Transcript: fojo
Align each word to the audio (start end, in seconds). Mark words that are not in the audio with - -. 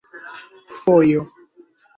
fojo 0.81 1.21